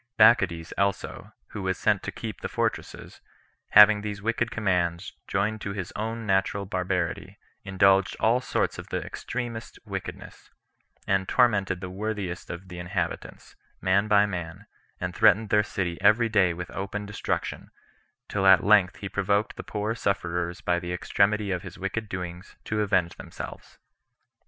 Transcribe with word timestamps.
Bacchides 0.17 0.73
also, 0.79 1.31
who 1.49 1.61
was 1.61 1.77
sent 1.77 2.01
to 2.01 2.11
keep 2.11 2.41
the 2.41 2.49
fortresses, 2.49 3.21
having 3.73 4.01
these 4.01 4.19
wicked 4.19 4.49
commands, 4.49 5.13
joined 5.27 5.61
to 5.61 5.73
his 5.73 5.93
own 5.95 6.25
natural 6.25 6.65
barbarity, 6.65 7.37
indulged 7.63 8.17
all 8.19 8.41
sorts 8.41 8.79
of 8.79 8.89
the 8.89 9.05
extremest 9.05 9.77
wickedness, 9.85 10.49
and 11.05 11.29
tormented 11.29 11.81
the 11.81 11.89
worthiest 11.91 12.49
of 12.49 12.67
the 12.69 12.79
inhabitants, 12.79 13.55
man 13.79 14.07
by 14.07 14.25
man, 14.25 14.65
and 14.99 15.15
threatened 15.15 15.49
their 15.49 15.61
city 15.61 15.99
every 16.01 16.29
day 16.29 16.51
with 16.51 16.71
open 16.71 17.05
destruction, 17.05 17.69
till 18.27 18.47
at 18.47 18.63
length 18.63 18.95
he 18.95 19.07
provoked 19.07 19.55
the 19.55 19.61
poor 19.61 19.93
sufferers 19.93 20.61
by 20.61 20.79
the 20.79 20.91
extremity 20.91 21.51
of 21.51 21.61
his 21.61 21.77
wicked 21.77 22.09
doings 22.09 22.55
to 22.63 22.81
avenge 22.81 23.17
themselves. 23.17 23.77